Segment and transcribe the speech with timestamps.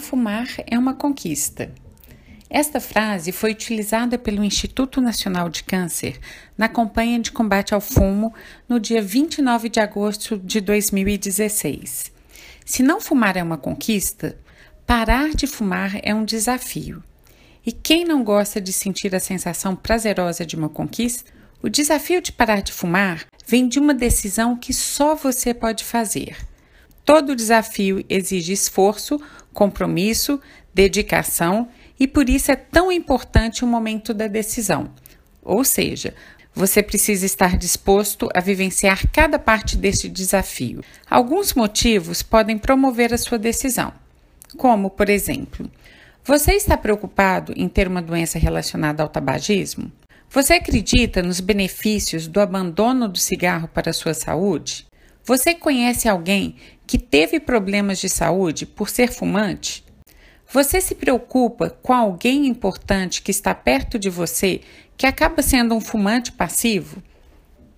[0.00, 1.70] Não fumar é uma conquista.
[2.48, 6.18] Esta frase foi utilizada pelo Instituto Nacional de Câncer
[6.56, 8.32] na campanha de combate ao fumo
[8.66, 12.10] no dia 29 de agosto de 2016.
[12.64, 14.38] Se não fumar é uma conquista,
[14.86, 17.04] parar de fumar é um desafio.
[17.64, 21.30] E quem não gosta de sentir a sensação prazerosa de uma conquista?
[21.62, 26.38] O desafio de parar de fumar vem de uma decisão que só você pode fazer.
[27.04, 29.20] Todo desafio exige esforço,
[29.52, 30.40] compromisso,
[30.72, 34.90] dedicação e por isso é tão importante o momento da decisão.
[35.42, 36.14] Ou seja,
[36.54, 40.82] você precisa estar disposto a vivenciar cada parte deste desafio.
[41.08, 43.92] Alguns motivos podem promover a sua decisão,
[44.56, 45.70] como, por exemplo,
[46.24, 49.90] você está preocupado em ter uma doença relacionada ao tabagismo?
[50.28, 54.86] Você acredita nos benefícios do abandono do cigarro para a sua saúde?
[55.30, 59.84] Você conhece alguém que teve problemas de saúde por ser fumante?
[60.52, 64.60] Você se preocupa com alguém importante que está perto de você
[64.96, 67.00] que acaba sendo um fumante passivo?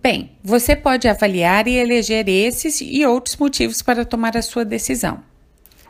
[0.00, 5.20] Bem, você pode avaliar e eleger esses e outros motivos para tomar a sua decisão.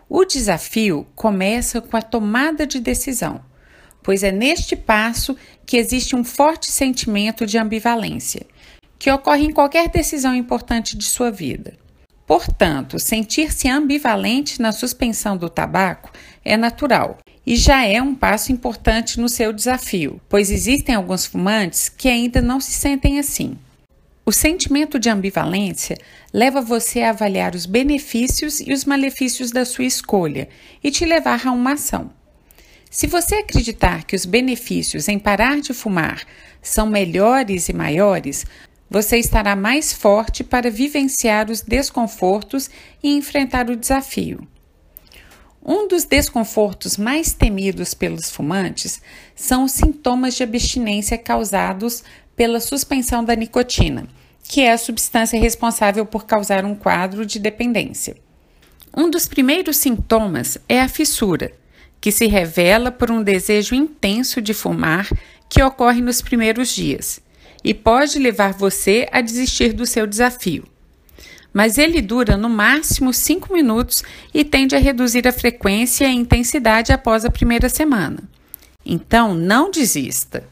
[0.08, 3.44] O desafio começa com a tomada de decisão,
[4.02, 8.46] pois é neste passo que existe um forte sentimento de ambivalência,
[9.00, 11.72] que ocorre em qualquer decisão importante de sua vida.
[12.26, 16.12] Portanto, sentir-se ambivalente na suspensão do tabaco
[16.44, 21.88] é natural e já é um passo importante no seu desafio, pois existem alguns fumantes
[21.88, 23.56] que ainda não se sentem assim.
[24.26, 25.96] O sentimento de ambivalência
[26.30, 30.46] leva você a avaliar os benefícios e os malefícios da sua escolha
[30.84, 32.12] e te levar a uma ação.
[32.90, 36.22] Se você acreditar que os benefícios em parar de fumar
[36.60, 38.44] são melhores e maiores,
[38.90, 42.68] você estará mais forte para vivenciar os desconfortos
[43.00, 44.46] e enfrentar o desafio.
[45.64, 49.00] Um dos desconfortos mais temidos pelos fumantes
[49.36, 52.02] são os sintomas de abstinência causados
[52.34, 54.08] pela suspensão da nicotina,
[54.42, 58.16] que é a substância responsável por causar um quadro de dependência.
[58.96, 61.52] Um dos primeiros sintomas é a fissura,
[62.00, 65.08] que se revela por um desejo intenso de fumar
[65.48, 67.20] que ocorre nos primeiros dias
[67.62, 70.64] e pode levar você a desistir do seu desafio.
[71.52, 76.12] Mas ele dura no máximo 5 minutos e tende a reduzir a frequência e a
[76.12, 78.22] intensidade após a primeira semana.
[78.84, 80.44] Então, não desista.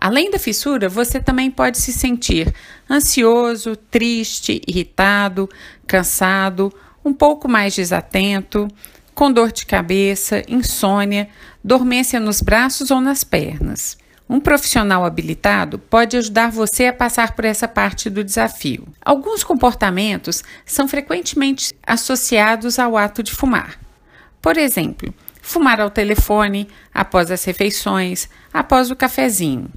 [0.00, 2.52] Além da fissura, você também pode se sentir
[2.90, 5.48] ansioso, triste, irritado,
[5.86, 6.72] cansado,
[7.04, 8.68] um pouco mais desatento,
[9.14, 11.28] com dor de cabeça, insônia,
[11.64, 13.98] dormência nos braços ou nas pernas.
[14.28, 18.86] Um profissional habilitado pode ajudar você a passar por essa parte do desafio.
[19.02, 23.80] Alguns comportamentos são frequentemente associados ao ato de fumar.
[24.42, 29.70] Por exemplo, fumar ao telefone, após as refeições, após o cafezinho.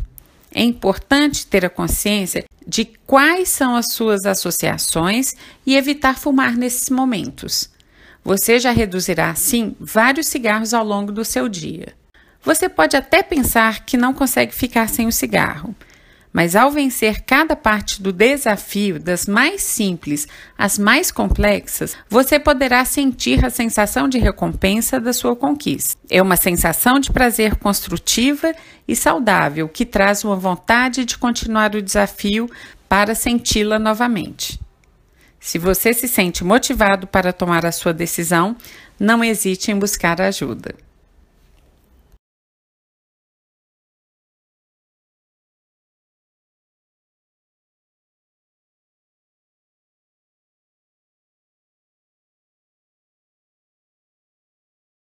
[0.54, 5.34] É importante ter a consciência de quais são as suas associações
[5.66, 7.70] e evitar fumar nesses momentos.
[8.22, 11.94] Você já reduzirá, assim, vários cigarros ao longo do seu dia.
[12.44, 15.76] Você pode até pensar que não consegue ficar sem o cigarro,
[16.34, 22.84] mas ao vencer cada parte do desafio, das mais simples às mais complexas, você poderá
[22.84, 25.96] sentir a sensação de recompensa da sua conquista.
[26.10, 28.56] É uma sensação de prazer construtiva
[28.88, 32.50] e saudável que traz uma vontade de continuar o desafio
[32.90, 34.60] para senti-la novamente.
[35.40, 38.56] Se você se sente motivado para tomar a sua decisão,
[39.00, 40.76] não hesite em buscar ajuda.